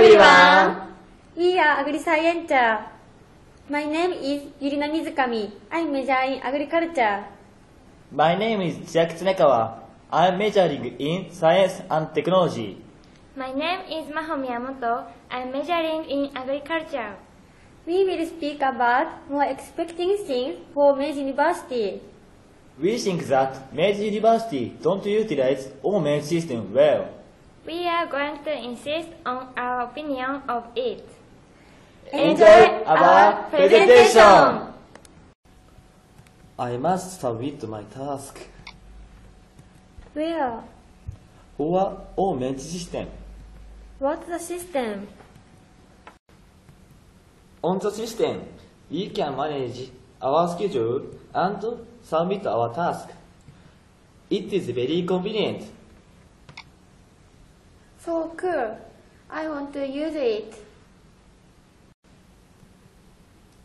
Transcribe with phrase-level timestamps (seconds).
[0.00, 0.96] everyone.
[1.36, 2.88] We are AgriScienter.
[3.68, 5.52] My name is Yurina Mizukami.
[5.70, 7.24] I'm majoring in agriculture.
[8.10, 9.76] My name is Jack Tsunekawa.
[10.10, 12.80] I'm majoring in science and technology.
[13.36, 15.04] My name is Maho Miyamoto.
[15.30, 17.16] I'm majoring in agriculture.
[17.84, 22.00] We will speak about more expecting things for Meiji University.
[22.80, 27.19] We think that Meiji University don't utilize OMED system well.
[27.70, 31.06] We are going to insist on our opinion of it.
[32.12, 34.74] Enjoy our presentation.
[36.58, 38.40] I must submit my task
[40.14, 40.64] Where?
[41.56, 43.06] for OMED oh, system.
[44.00, 45.06] What's the system?
[47.62, 48.48] On the system,
[48.90, 51.62] we can manage our schedule and
[52.02, 53.10] submit our task.
[54.28, 55.70] It is very convenient.
[58.10, 58.76] So cool.
[59.30, 60.52] I want to use it.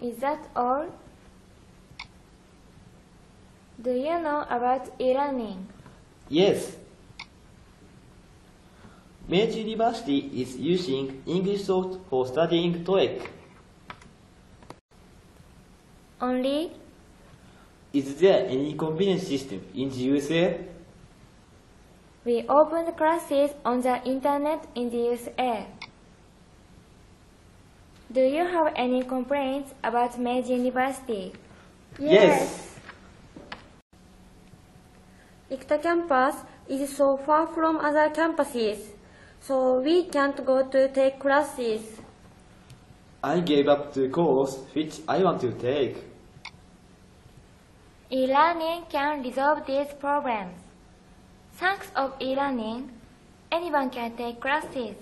[0.00, 0.86] Is that all?
[3.82, 5.66] Do you know about e-learning?
[6.28, 6.76] Yes.
[9.26, 13.26] Meiji University is using English soft for studying TOEIC.
[16.20, 16.70] Only
[17.92, 20.77] Is there any convenient system in the USA?
[22.28, 25.66] We opened classes on the internet in the USA.
[28.12, 31.32] Do you have any complaints about Meiji University?
[31.98, 32.76] Yes.
[35.50, 36.36] Ikuta campus
[36.68, 38.78] is so far from other campuses,
[39.40, 41.80] so we can't go to take classes.
[43.24, 46.04] I gave up the course which I want to take.
[48.10, 50.67] E-learning can resolve these problems.
[51.58, 52.88] Thanks of e-learning,
[53.50, 54.94] anyone can take classes.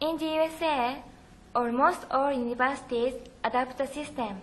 [0.00, 1.02] In the USA,
[1.56, 4.42] almost all universities adopt the system.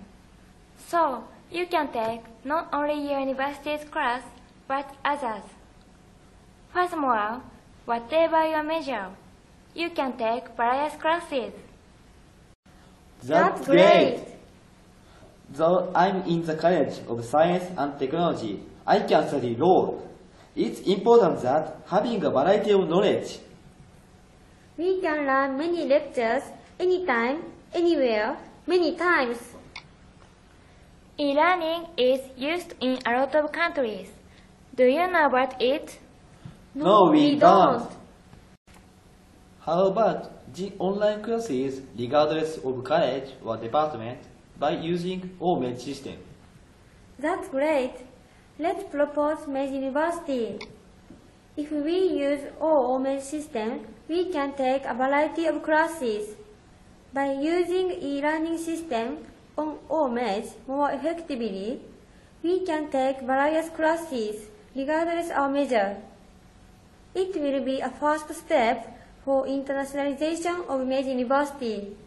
[0.75, 4.22] So, you can take not only your university's class,
[4.67, 5.44] but others.
[6.73, 7.41] Furthermore,
[7.85, 9.07] whatever your major,
[9.73, 11.53] you can take various classes.
[13.23, 14.25] That's great.
[15.51, 20.01] Though I'm in the College of Science and Technology, I can study law.
[20.56, 23.40] It's important that having a variety of knowledge.
[24.78, 26.44] We can learn many lectures
[26.80, 27.41] anytime,
[27.74, 28.38] anywhere,
[28.68, 29.40] many times.
[31.18, 34.12] E-learning is used in a lot of countries.
[34.75, 36.00] Do you know about it?
[36.75, 37.90] No, we don't.
[39.59, 44.19] How about the online classes regardless of college or department
[44.59, 46.18] by using OMED system?
[47.18, 47.94] That's great.
[48.59, 50.59] Let's propose Meiji University.
[51.58, 56.36] If we use OOMED system, we can take a variety of classes.
[57.13, 59.25] By using e-learning system
[59.58, 61.81] on OMED more effectively,
[62.44, 65.97] we can take various classes regardless of major.
[67.16, 68.86] It will be a first step
[69.25, 71.97] for internationalization of Meiji University.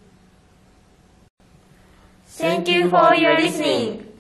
[2.27, 4.16] Thank you for your listening.